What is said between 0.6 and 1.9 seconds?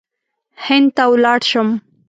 هند ته ولاړ شم.